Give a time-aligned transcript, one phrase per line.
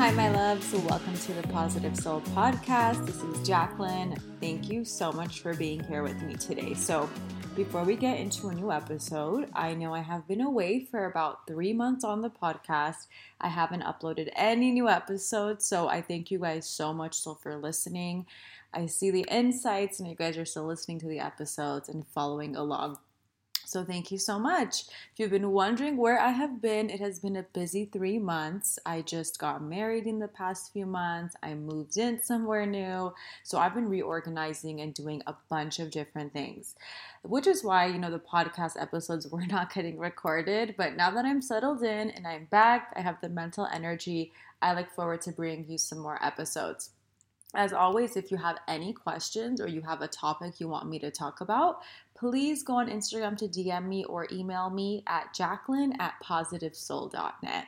[0.00, 0.72] Hi, my loves.
[0.72, 3.04] Welcome to the Positive Soul Podcast.
[3.04, 4.16] This is Jacqueline.
[4.40, 6.72] Thank you so much for being here with me today.
[6.72, 7.06] So,
[7.54, 11.46] before we get into a new episode, I know I have been away for about
[11.46, 13.08] three months on the podcast.
[13.42, 17.58] I haven't uploaded any new episodes, so I thank you guys so much still for
[17.58, 18.24] listening.
[18.72, 22.56] I see the insights, and you guys are still listening to the episodes and following
[22.56, 22.96] along.
[23.70, 24.82] So thank you so much.
[25.12, 28.80] If you've been wondering where I have been, it has been a busy three months.
[28.84, 31.36] I just got married in the past few months.
[31.40, 33.14] I moved in somewhere new.
[33.44, 36.74] So I've been reorganizing and doing a bunch of different things,
[37.22, 40.74] which is why, you know, the podcast episodes were not getting recorded.
[40.76, 44.32] But now that I'm settled in and I'm back, I have the mental energy.
[44.60, 46.90] I look forward to bringing you some more episodes.
[47.54, 51.00] As always, if you have any questions or you have a topic you want me
[51.00, 51.82] to talk about,
[52.20, 57.64] please go on Instagram to DM me or email me at jacqueline at positivesoul.net.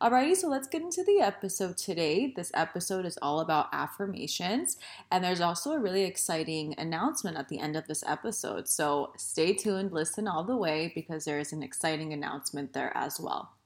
[0.00, 2.32] Alrighty, so let's get into the episode today.
[2.36, 4.76] This episode is all about affirmations,
[5.10, 8.68] and there's also a really exciting announcement at the end of this episode.
[8.68, 13.18] So stay tuned, listen all the way because there is an exciting announcement there as
[13.18, 13.57] well.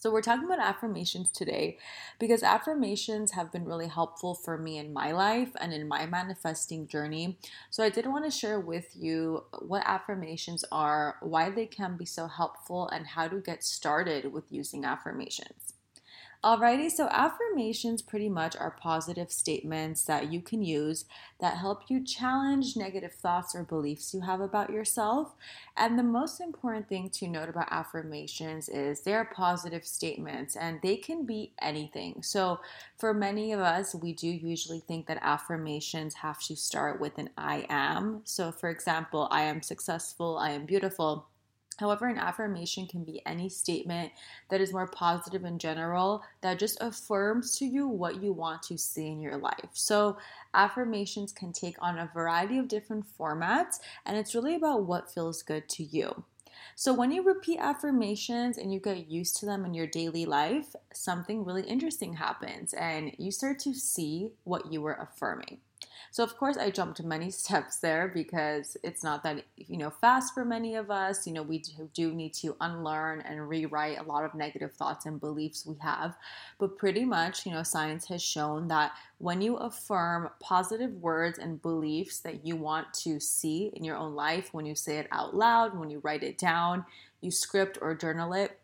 [0.00, 1.76] So, we're talking about affirmations today
[2.18, 6.88] because affirmations have been really helpful for me in my life and in my manifesting
[6.88, 7.36] journey.
[7.68, 12.06] So, I did want to share with you what affirmations are, why they can be
[12.06, 15.74] so helpful, and how to get started with using affirmations.
[16.42, 21.04] Alrighty, so affirmations pretty much are positive statements that you can use
[21.38, 25.34] that help you challenge negative thoughts or beliefs you have about yourself.
[25.76, 30.96] And the most important thing to note about affirmations is they're positive statements and they
[30.96, 32.22] can be anything.
[32.22, 32.60] So,
[32.96, 37.28] for many of us, we do usually think that affirmations have to start with an
[37.36, 38.22] I am.
[38.24, 41.26] So, for example, I am successful, I am beautiful.
[41.80, 44.12] However, an affirmation can be any statement
[44.50, 48.76] that is more positive in general that just affirms to you what you want to
[48.76, 49.70] see in your life.
[49.72, 50.18] So,
[50.52, 55.42] affirmations can take on a variety of different formats, and it's really about what feels
[55.42, 56.24] good to you.
[56.74, 60.76] So, when you repeat affirmations and you get used to them in your daily life,
[60.92, 65.60] something really interesting happens and you start to see what you were affirming.
[66.10, 70.34] So, of course, I jumped many steps there because it's not that, you know, fast
[70.34, 71.26] for many of us.
[71.26, 71.62] You know, we
[71.94, 76.16] do need to unlearn and rewrite a lot of negative thoughts and beliefs we have.
[76.58, 81.60] But pretty much, you know, science has shown that when you affirm positive words and
[81.60, 85.34] beliefs that you want to see in your own life, when you say it out
[85.34, 86.84] loud, when you write it down,
[87.20, 88.59] you script or journal it,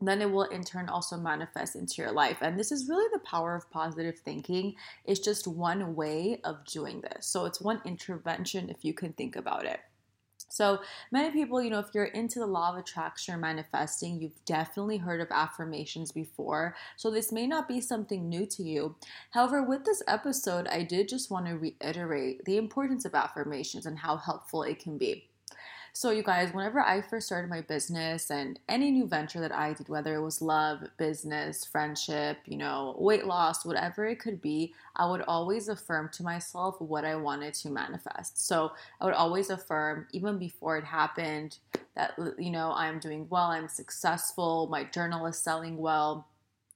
[0.00, 2.38] then it will in turn also manifest into your life.
[2.42, 4.74] And this is really the power of positive thinking.
[5.04, 7.26] It's just one way of doing this.
[7.26, 9.80] So it's one intervention if you can think about it.
[10.48, 10.78] So,
[11.10, 14.96] many people, you know, if you're into the law of attraction or manifesting, you've definitely
[14.96, 16.76] heard of affirmations before.
[16.96, 18.94] So, this may not be something new to you.
[19.32, 23.98] However, with this episode, I did just want to reiterate the importance of affirmations and
[23.98, 25.28] how helpful it can be.
[25.96, 29.72] So, you guys, whenever I first started my business and any new venture that I
[29.72, 34.74] did, whether it was love, business, friendship, you know, weight loss, whatever it could be,
[34.94, 38.46] I would always affirm to myself what I wanted to manifest.
[38.46, 41.56] So, I would always affirm, even before it happened,
[41.94, 46.28] that, you know, I'm doing well, I'm successful, my journal is selling well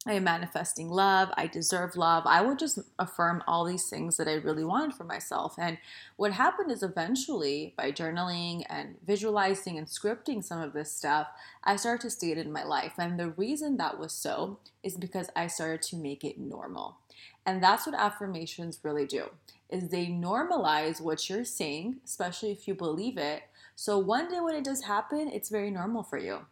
[0.06, 1.28] I am manifesting love.
[1.34, 2.22] I deserve love.
[2.24, 5.56] I would just affirm all these things that I really wanted for myself.
[5.58, 5.76] And
[6.16, 11.28] what happened is eventually, by journaling and visualizing and scripting some of this stuff,
[11.64, 12.94] I started to see it in my life.
[12.96, 16.96] And the reason that was so is because I started to make it normal.
[17.44, 19.24] And that's what affirmations really do.
[19.68, 23.42] Is they normalize what you're saying, especially if you believe it.
[23.76, 26.46] So one day when it does happen, it's very normal for you.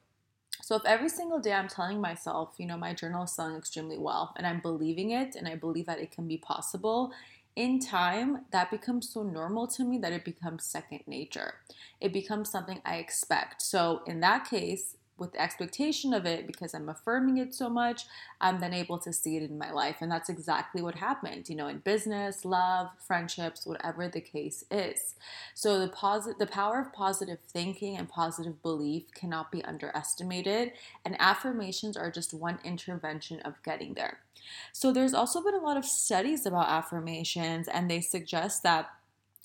[0.62, 3.98] So if every single day I'm telling myself, you know, my journal is selling extremely
[3.98, 7.12] well and I'm believing it and I believe that it can be possible,
[7.56, 11.54] in time, that becomes so normal to me that it becomes second nature.
[12.00, 13.62] It becomes something I expect.
[13.62, 18.06] So in that case, with the expectation of it because I'm affirming it so much,
[18.40, 19.96] I'm then able to see it in my life.
[20.00, 25.14] And that's exactly what happened, you know, in business, love, friendships, whatever the case is.
[25.54, 30.72] So the posit- the power of positive thinking and positive belief cannot be underestimated,
[31.04, 34.20] and affirmations are just one intervention of getting there.
[34.72, 38.90] So there's also been a lot of studies about affirmations and they suggest that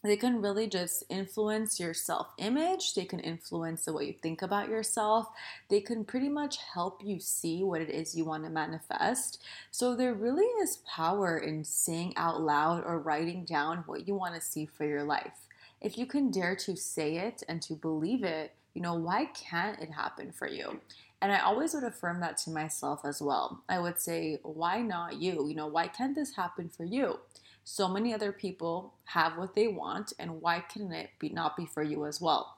[0.03, 2.93] they can really just influence your self image.
[2.93, 5.29] They can influence the way you think about yourself.
[5.69, 9.41] They can pretty much help you see what it is you want to manifest.
[9.71, 14.35] So, there really is power in saying out loud or writing down what you want
[14.35, 15.47] to see for your life.
[15.79, 19.79] If you can dare to say it and to believe it, you know, why can't
[19.79, 20.81] it happen for you?
[21.21, 23.63] And I always would affirm that to myself as well.
[23.69, 25.47] I would say, why not you?
[25.47, 27.19] You know, why can't this happen for you?
[27.63, 31.65] So many other people have what they want, and why can it be not be
[31.65, 32.57] for you as well?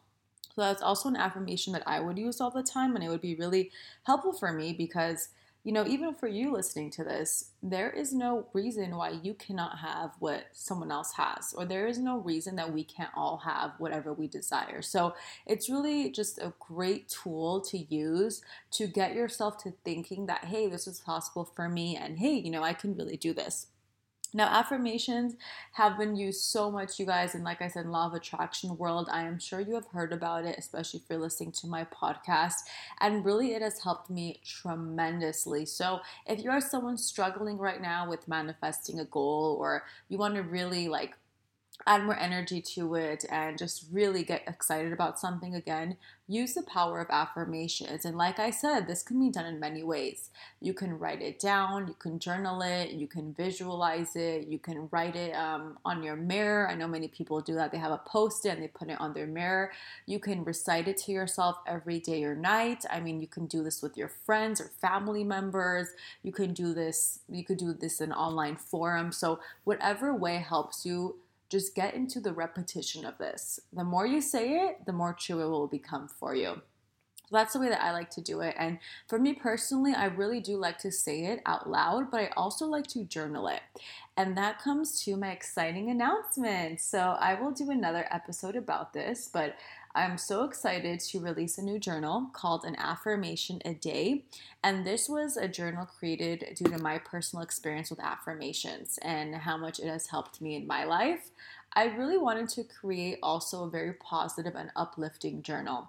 [0.56, 3.22] So that's also an affirmation that I would use all the time, and it would
[3.22, 3.72] be really
[4.04, 5.30] helpful for me because
[5.66, 9.80] you know, even for you listening to this, there is no reason why you cannot
[9.80, 13.72] have what someone else has, or there is no reason that we can't all have
[13.80, 14.84] whatever we desire.
[14.84, 15.16] So
[15.48, 18.44] it's really just a great tool to use
[18.74, 22.52] to get yourself to thinking that, hey, this is possible for me, and hey, you
[22.52, 23.66] know, I can really do this.
[24.36, 25.36] Now, affirmations
[25.72, 29.08] have been used so much, you guys, and like I said, law of attraction world.
[29.10, 32.56] I am sure you have heard about it, especially if you're listening to my podcast.
[33.00, 35.66] And really, it has helped me tremendously.
[35.66, 40.36] So, if you are someone struggling right now with manifesting a goal, or you want
[40.36, 41.16] to really like
[41.86, 46.64] add more energy to it and just really get excited about something again, use the
[46.64, 48.06] power of affirmations.
[48.06, 50.32] And like I said, this can be done in many ways.
[50.60, 54.88] You can write it down, you can journal it, you can visualize it, you can
[54.92, 56.68] write it um, on your mirror.
[56.68, 57.72] I know many people do that.
[57.72, 59.72] They have a post it and they put it on their mirror.
[60.08, 62.86] You can recite it to yourself every day or night.
[62.90, 65.90] I mean, you can do this with your friends or family members.
[66.24, 69.18] You can do this, you could do this in online forums.
[69.18, 71.18] So, whatever way helps you
[71.56, 73.62] just get into the repetition of this.
[73.72, 76.62] The more you say it, the more true it will become for you.
[77.30, 78.56] So that's the way that I like to do it.
[78.58, 82.30] And for me personally, I really do like to say it out loud, but I
[82.36, 83.62] also like to journal it.
[84.18, 86.82] And that comes to my exciting announcement.
[86.82, 89.56] So I will do another episode about this, but
[89.98, 94.26] I'm so excited to release a new journal called An Affirmation a Day.
[94.62, 99.56] And this was a journal created due to my personal experience with affirmations and how
[99.56, 101.30] much it has helped me in my life.
[101.72, 105.88] I really wanted to create also a very positive and uplifting journal.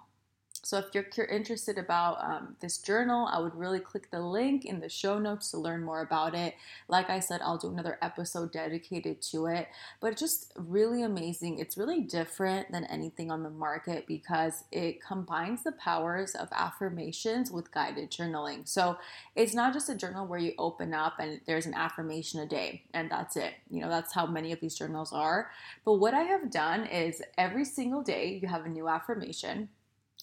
[0.67, 4.81] So if you're interested about um, this journal, I would really click the link in
[4.81, 6.55] the show notes to learn more about it.
[6.89, 9.69] Like I said, I'll do another episode dedicated to it,
[10.01, 11.59] but it's just really amazing.
[11.59, 17.49] It's really different than anything on the market because it combines the powers of affirmations
[17.49, 18.67] with guided journaling.
[18.67, 18.97] So
[19.37, 22.83] it's not just a journal where you open up and there's an affirmation a day
[22.93, 23.53] and that's it.
[23.69, 25.49] You know, that's how many of these journals are.
[25.85, 29.69] But what I have done is every single day you have a new affirmation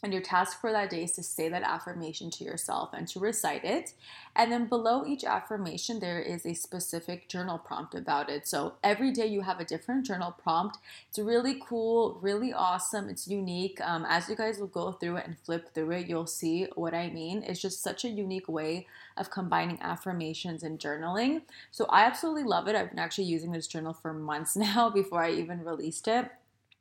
[0.04, 3.18] and your task for that day is to say that affirmation to yourself and to
[3.18, 3.94] recite it.
[4.36, 8.46] And then below each affirmation, there is a specific journal prompt about it.
[8.46, 10.76] So every day you have a different journal prompt.
[11.08, 13.08] It's really cool, really awesome.
[13.08, 13.80] It's unique.
[13.80, 16.92] Um, as you guys will go through it and flip through it, you'll see what
[16.92, 17.42] I mean.
[17.42, 18.86] It's just such a unique way
[19.16, 21.42] of combining affirmations and journaling.
[21.70, 22.76] So I absolutely love it.
[22.76, 26.30] I've been actually using this journal for months now before I even released it.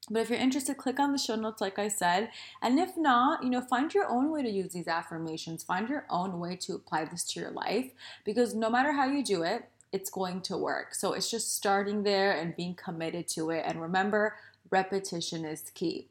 [0.10, 2.30] But if you're interested, click on the show notes, like I said.
[2.62, 5.64] And if not, you know, find your own way to use these affirmations.
[5.64, 7.92] Find your own way to apply this to your life
[8.26, 10.96] because no matter how you do it, it's going to work.
[10.96, 13.64] So it's just starting there and being committed to it.
[13.66, 14.36] And remember,
[14.70, 16.08] repetition is key.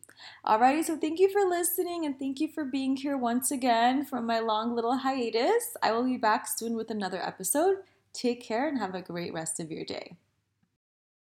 [0.46, 4.24] Alrighty, so thank you for listening and thank you for being here once again from
[4.24, 5.76] my long little hiatus.
[5.82, 7.78] I will be back soon with another episode.
[8.12, 10.16] Take care and have a great rest of your day.